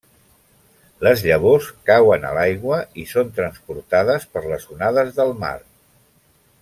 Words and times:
Les 1.07 1.19
llavors 1.25 1.67
cauen 1.89 2.25
a 2.29 2.31
l'aigua 2.37 2.79
i 3.03 3.05
són 3.11 3.29
transportades 3.41 4.27
per 4.35 4.43
les 4.55 4.67
onades 4.79 5.13
del 5.21 5.35
mar. 5.45 5.57